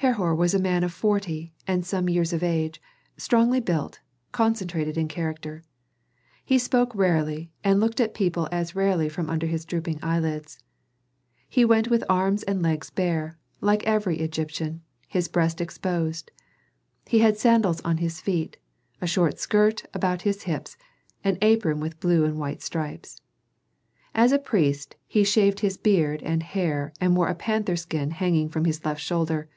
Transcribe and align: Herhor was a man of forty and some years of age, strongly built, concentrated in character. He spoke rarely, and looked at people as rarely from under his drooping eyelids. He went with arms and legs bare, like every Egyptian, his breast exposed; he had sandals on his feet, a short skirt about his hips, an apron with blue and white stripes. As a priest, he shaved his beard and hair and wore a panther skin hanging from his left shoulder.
Herhor 0.00 0.34
was 0.36 0.54
a 0.54 0.60
man 0.60 0.84
of 0.84 0.92
forty 0.92 1.52
and 1.66 1.84
some 1.84 2.08
years 2.08 2.32
of 2.32 2.42
age, 2.42 2.80
strongly 3.16 3.58
built, 3.60 3.98
concentrated 4.30 4.96
in 4.96 5.08
character. 5.08 5.64
He 6.44 6.58
spoke 6.60 6.94
rarely, 6.94 7.50
and 7.64 7.80
looked 7.80 7.98
at 7.98 8.14
people 8.14 8.46
as 8.52 8.76
rarely 8.76 9.08
from 9.08 9.28
under 9.28 9.46
his 9.46 9.64
drooping 9.64 9.98
eyelids. 10.04 10.60
He 11.48 11.64
went 11.64 11.88
with 11.88 12.04
arms 12.08 12.44
and 12.44 12.62
legs 12.62 12.88
bare, 12.90 13.36
like 13.60 13.84
every 13.84 14.18
Egyptian, 14.20 14.82
his 15.08 15.26
breast 15.28 15.60
exposed; 15.60 16.30
he 17.06 17.18
had 17.20 17.36
sandals 17.38 17.80
on 17.80 17.96
his 17.96 18.20
feet, 18.20 18.58
a 19.00 19.08
short 19.08 19.40
skirt 19.40 19.84
about 19.92 20.22
his 20.22 20.42
hips, 20.42 20.76
an 21.24 21.38
apron 21.42 21.80
with 21.80 21.98
blue 21.98 22.24
and 22.24 22.38
white 22.38 22.62
stripes. 22.62 23.22
As 24.14 24.30
a 24.30 24.38
priest, 24.38 24.94
he 25.08 25.24
shaved 25.24 25.60
his 25.60 25.76
beard 25.78 26.22
and 26.22 26.42
hair 26.44 26.92
and 27.00 27.16
wore 27.16 27.28
a 27.28 27.34
panther 27.34 27.76
skin 27.76 28.12
hanging 28.12 28.50
from 28.50 28.66
his 28.66 28.84
left 28.84 29.00
shoulder. 29.00 29.48